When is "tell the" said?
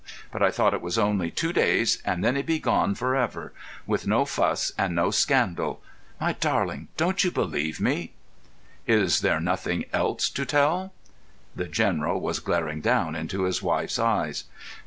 10.43-11.67